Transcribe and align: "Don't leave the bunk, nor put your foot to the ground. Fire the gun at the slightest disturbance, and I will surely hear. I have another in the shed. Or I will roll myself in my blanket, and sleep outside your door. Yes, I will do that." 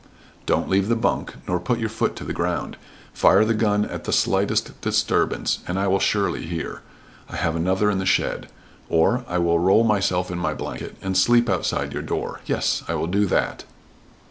"Don't 0.47 0.67
leave 0.67 0.87
the 0.89 0.95
bunk, 0.95 1.35
nor 1.47 1.59
put 1.59 1.77
your 1.77 1.87
foot 1.87 2.15
to 2.15 2.23
the 2.23 2.33
ground. 2.33 2.75
Fire 3.13 3.45
the 3.45 3.53
gun 3.53 3.85
at 3.85 4.05
the 4.05 4.11
slightest 4.11 4.81
disturbance, 4.81 5.59
and 5.67 5.77
I 5.77 5.85
will 5.85 5.99
surely 5.99 6.43
hear. 6.47 6.81
I 7.29 7.35
have 7.35 7.55
another 7.55 7.91
in 7.91 7.99
the 7.99 8.05
shed. 8.07 8.49
Or 8.89 9.23
I 9.27 9.37
will 9.37 9.59
roll 9.59 9.83
myself 9.83 10.31
in 10.31 10.39
my 10.39 10.55
blanket, 10.55 10.97
and 11.03 11.15
sleep 11.15 11.47
outside 11.47 11.93
your 11.93 12.01
door. 12.01 12.41
Yes, 12.47 12.81
I 12.87 12.95
will 12.95 13.05
do 13.05 13.27
that." 13.27 13.63